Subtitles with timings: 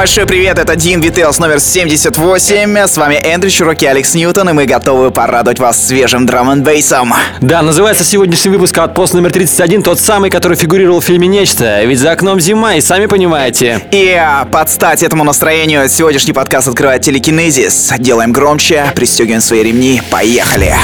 [0.00, 2.78] Большой привет, это DnB Tales номер 78.
[2.86, 7.12] С вами Эндрю Чуроки, Алекс Ньютон, и мы готовы порадовать вас свежим драм н бейсом.
[7.42, 11.84] Да, называется сегодняшний выпуск Outpost номер 31, тот самый, который фигурировал в фильме «Нечто».
[11.84, 13.82] Ведь за окном зима, и сами понимаете.
[13.90, 17.92] И а, под стать этому настроению сегодняшний подкаст открывает Telekinesis.
[17.98, 20.76] Делаем громче, пристегиваем свои ремни, поехали.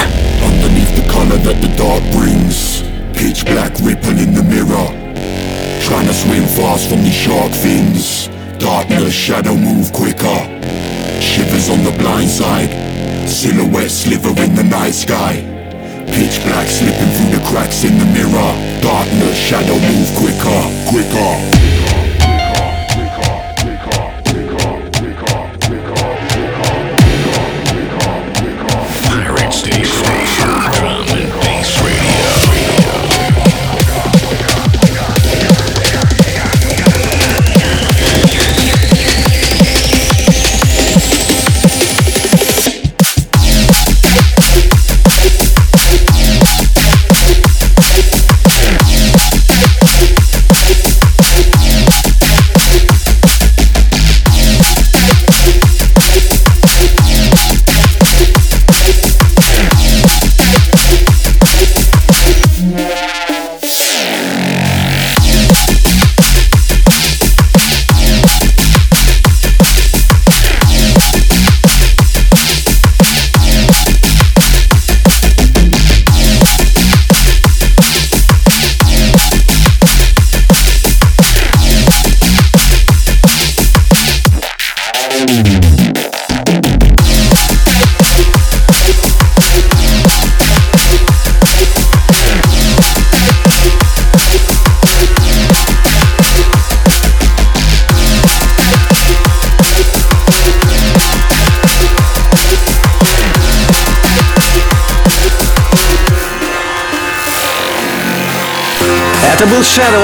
[5.88, 10.40] Trying to swim fast from the shark fins Darkness, shadow move quicker.
[11.20, 12.70] Shivers on the blind side.
[13.28, 15.34] Silhouette sliver in the night sky.
[16.06, 18.52] Pitch black slipping through the cracks in the mirror.
[18.80, 21.75] Darkness, shadow move quicker, quicker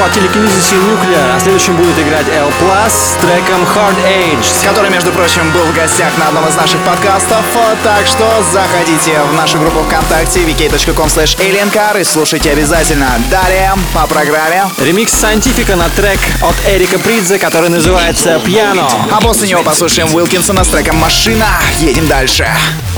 [0.05, 4.91] от телекинезиси Nuclear, а следующим будет играть L Plus с треком Hard Age, с который,
[4.91, 7.45] между прочим, был в гостях на одном из наших подкастов.
[7.85, 13.09] Так что заходите в нашу группу ВКонтакте vk.com slash aliencar и слушайте обязательно.
[13.31, 18.89] Далее по программе ремикс Scientifica на трек от Эрика Придзе, который называется Piano.
[19.13, 21.47] А после него послушаем Уилкинсона с треком Машина.
[21.81, 22.23] Едем дальше.
[22.23, 22.92] Дальше.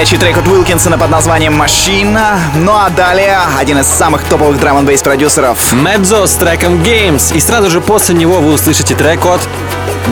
[0.00, 2.40] Горячий трек от Уилкинсона под названием «Машина».
[2.54, 5.74] Ну а далее один из самых топовых драм н бейс продюсеров.
[5.74, 7.36] Медзо с треком Games.
[7.36, 9.42] И сразу же после него вы услышите трек от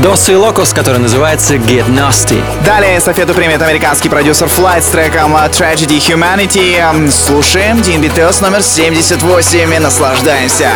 [0.02, 2.42] Досы Локус, который называется Get Nasty.
[2.66, 7.11] Далее эстафету примет американский продюсер Flight с треком Tragedy Humanity.
[7.11, 10.71] Слушаем Дин Битес номер 78 и наслаждаемся.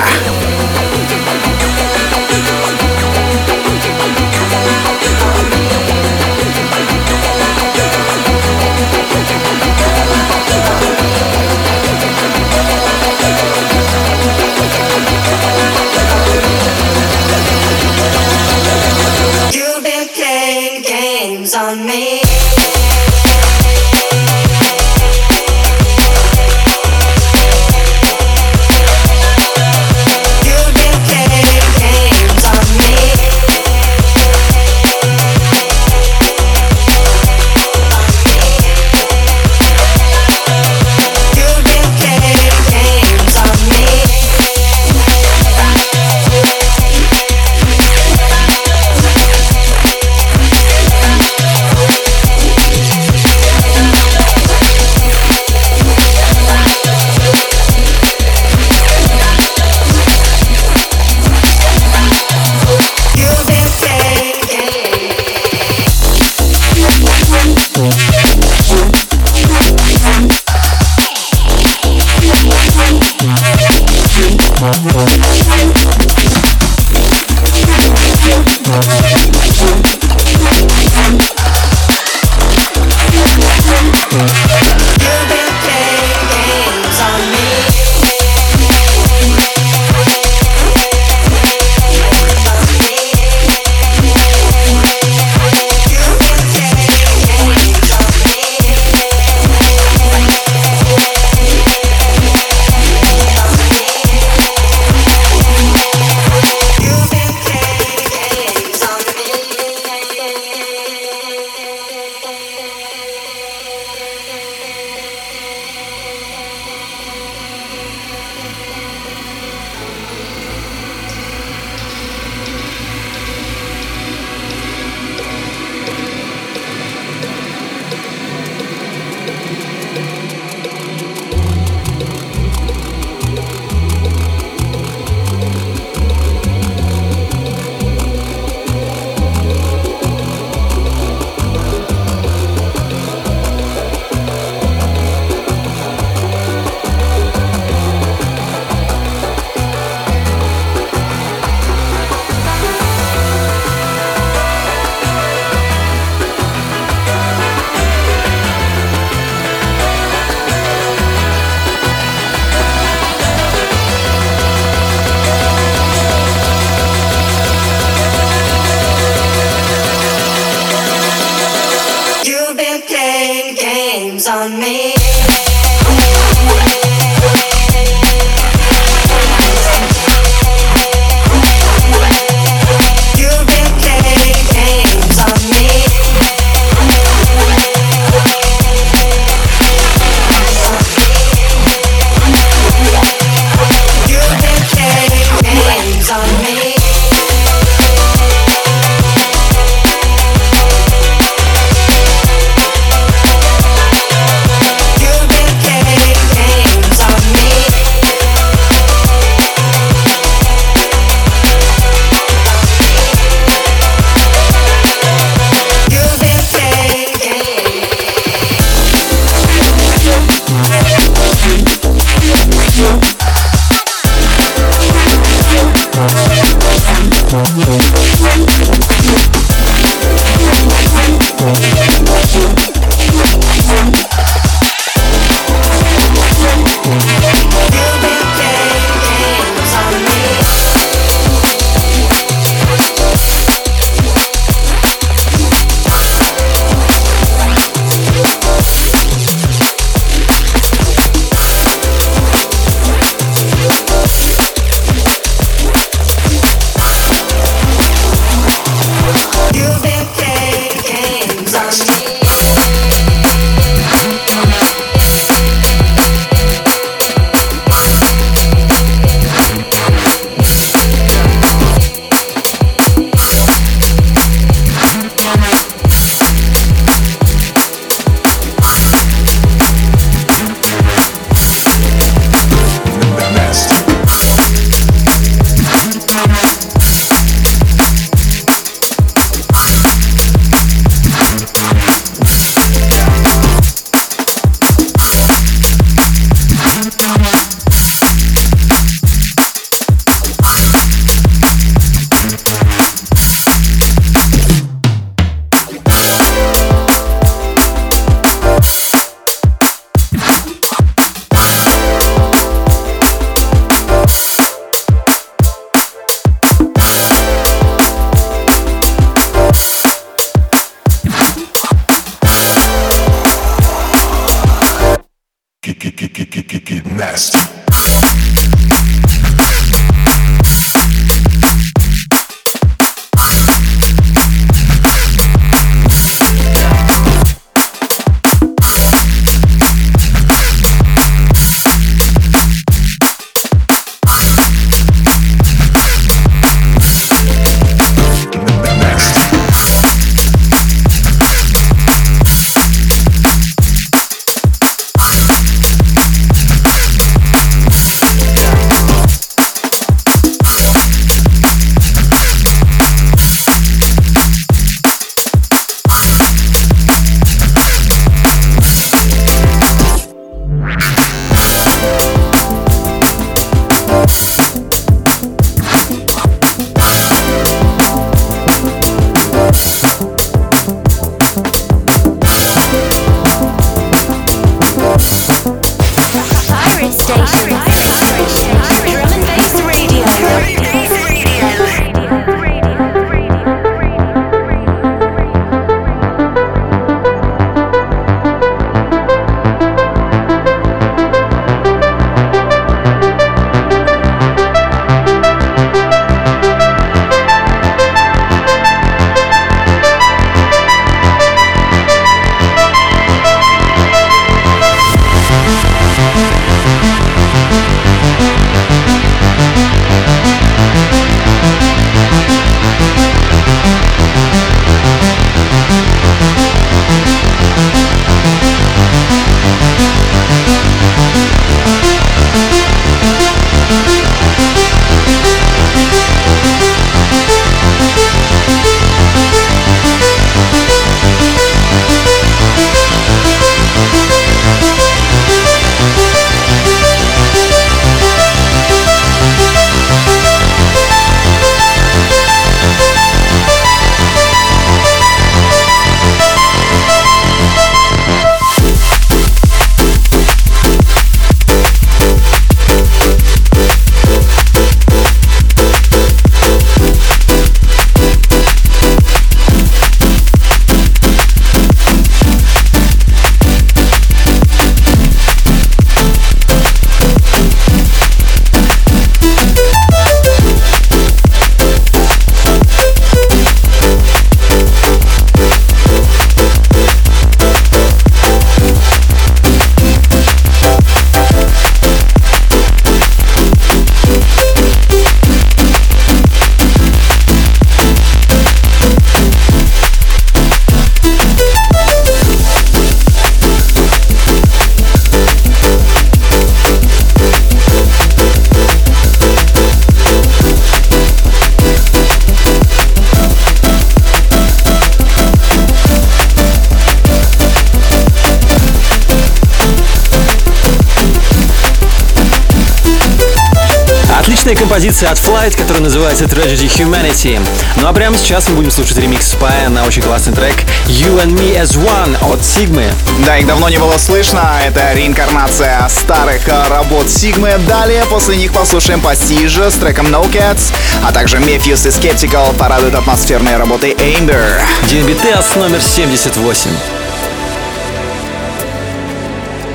[524.42, 527.40] Отличная композиция от Flight, которая называется Tragedy Humanity.
[527.76, 530.56] Ну а прямо сейчас мы будем слушать ремикс Spy на очень классный трек
[530.88, 532.90] You and Me as One от Сигмы.
[533.24, 534.58] Да, их давно не было слышно.
[534.66, 537.56] Это реинкарнация старых э, работ Сигмы.
[537.68, 540.72] Далее после них послушаем Prestige с треком No Cats,
[541.06, 544.60] а также Mephius и Skeptical порадуют атмосферной работой Amber.
[544.90, 546.68] DNB Test номер 78.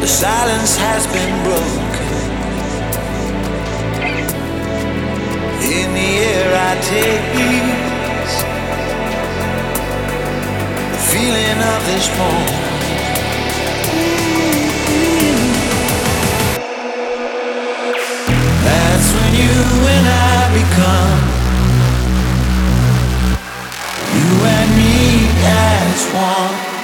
[0.01, 1.86] The silence has been broken.
[5.69, 8.45] In the air I taste
[10.93, 12.67] the feeling of this moment.
[18.63, 19.57] That's when you
[19.95, 21.19] and I become
[24.15, 26.76] you and me as one.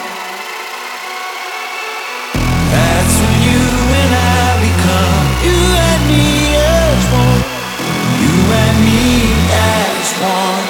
[10.24, 10.63] One.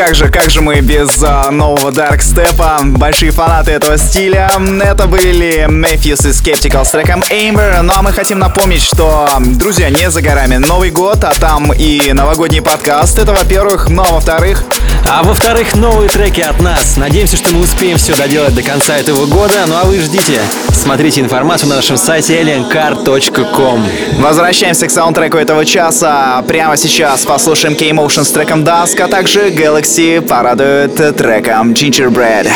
[0.00, 2.96] Как же, как же мы без а, нового Dark Step?
[2.96, 4.50] Большие фанаты этого стиля.
[4.82, 7.82] Это были Matthews и Skeptical с треком Amber.
[7.82, 12.14] Ну а мы хотим напомнить, что, друзья, не за горами Новый год, а там и
[12.14, 13.18] новогодний подкаст.
[13.18, 13.90] Это во-первых.
[13.90, 14.64] Ну а во-вторых,
[15.12, 16.96] А во-вторых, новые треки от нас.
[16.96, 19.54] Надеемся, что мы успеем все доделать до конца этого года.
[19.66, 20.40] Ну а вы ждите.
[20.72, 23.84] Смотрите информацию на нашем сайте aliencar.com.
[24.20, 26.40] Возвращаемся к саундтреку этого часа.
[26.46, 32.48] Прямо сейчас послушаем K-Motion с треком Dusk, а также Galaxy порадует треком Gingerbread.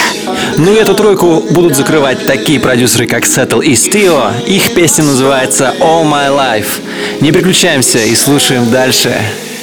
[0.57, 4.31] Ну и эту тройку будут закрывать такие продюсеры, как Settle и Stio.
[4.47, 6.81] Их песня называется All My Life.
[7.21, 9.13] Не переключаемся и слушаем дальше.
[9.13, 9.54] And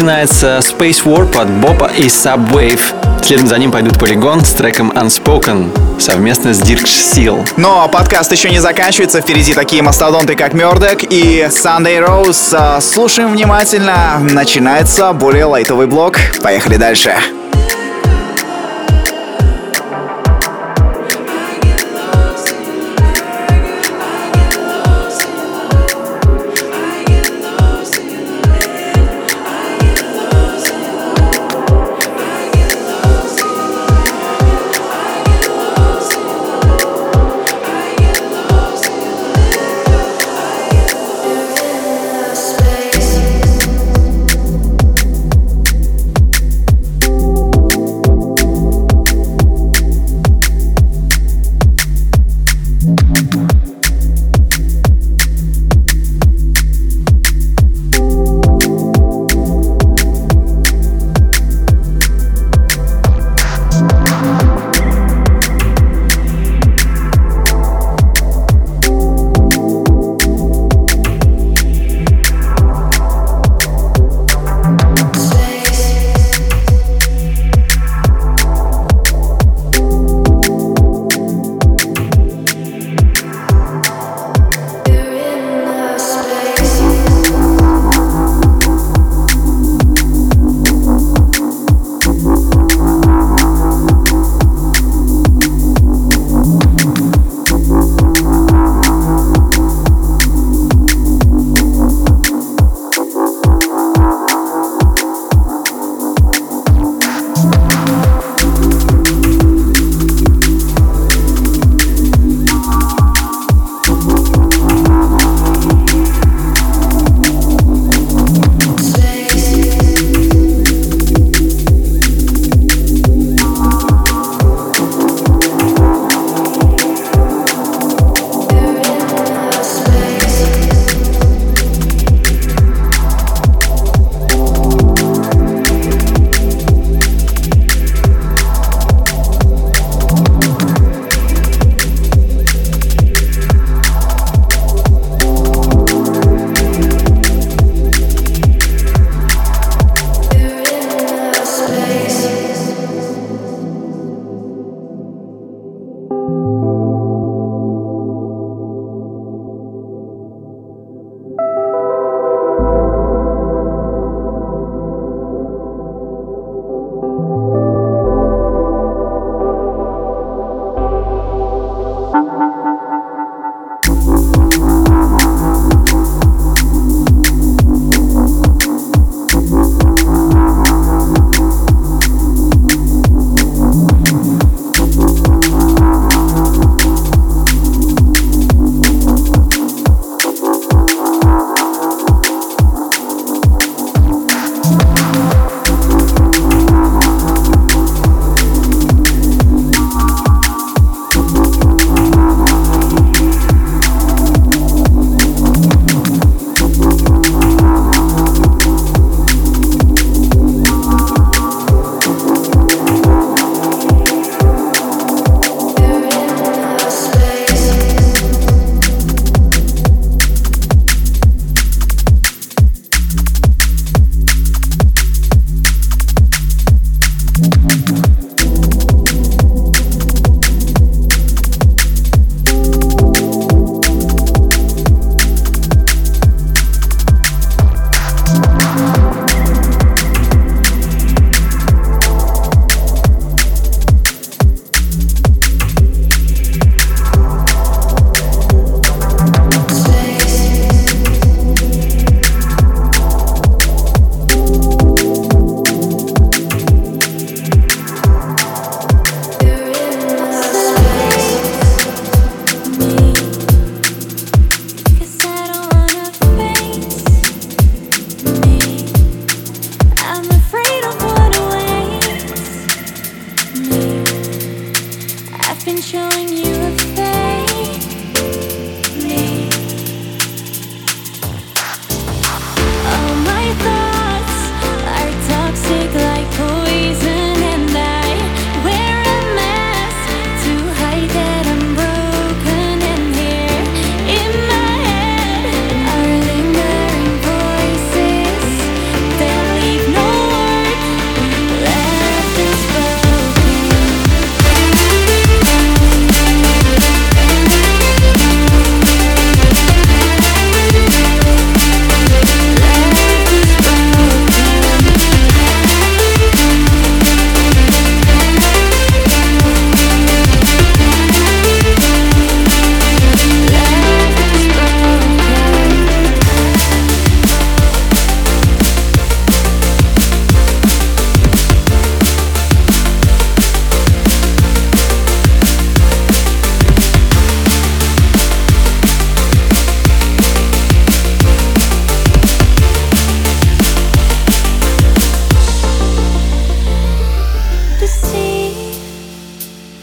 [0.00, 2.80] начинается Space Warp от Боба и Subwave.
[3.22, 7.46] Следом за ним пойдут Polygon с треком Unspoken совместно с Dirk Seal.
[7.58, 9.20] Но подкаст еще не заканчивается.
[9.20, 12.54] Впереди такие мастодонты, как Мёрдок и Sunday Rose.
[12.54, 14.18] А, слушаем внимательно.
[14.20, 16.18] Начинается более лайтовый блок.
[16.42, 17.12] Поехали дальше.
[17.12, 17.39] leave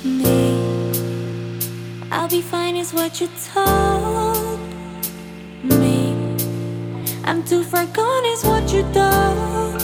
[0.03, 0.57] me.
[2.11, 4.59] I'll be fine, is what you told
[5.63, 6.15] me.
[7.23, 9.76] I'm too far gone, is what you told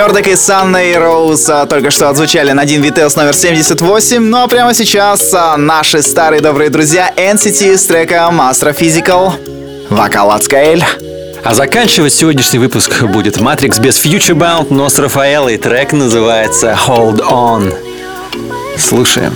[0.00, 4.18] Бердок и Санна и Роуз а, только что отзвучали на Дин Вителс номер 78.
[4.18, 9.34] Ну а прямо сейчас а, наши старые добрые друзья NCT с треком Astrophysical.
[9.90, 10.82] Вокал от Скаэль.
[11.44, 15.58] А заканчивать сегодняшний выпуск будет Матрикс без Future Bound, но с Рафаэлой.
[15.58, 17.70] Трек называется Hold On.
[18.78, 19.34] Слушаем.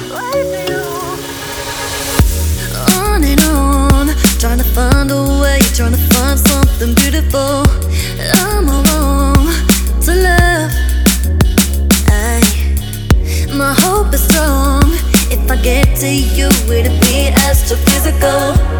[18.25, 18.74] go.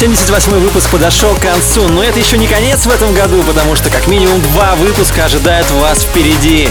[0.00, 3.90] 78 выпуск подошел к концу, но это еще не конец в этом году, потому что
[3.90, 6.70] как минимум два выпуска ожидают вас впереди.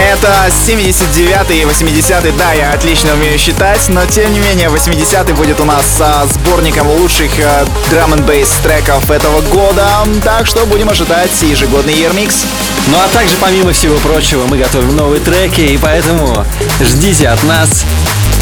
[0.00, 5.60] Это 79 и 80 да, я отлично умею считать, но тем не менее 80 будет
[5.60, 9.88] у нас со сборником лучших э, драм н бейс треков этого года,
[10.24, 12.46] так что будем ожидать ежегодный Ермикс.
[12.88, 16.44] Ну а также, помимо всего прочего, мы готовим новые треки, и поэтому
[16.80, 17.84] ждите от нас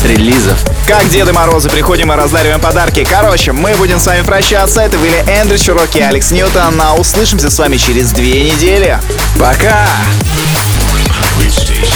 [0.04, 0.58] релизов.
[0.86, 3.06] Как Деды Морозы, приходим и раздариваем подарки.
[3.08, 4.80] Короче, мы будем с вами прощаться.
[4.80, 6.80] Это были Эндрю Чуроки и Алекс Ньютон.
[6.80, 8.98] А услышимся с вами через две недели.
[9.38, 9.86] Пока!
[11.38, 11.93] We've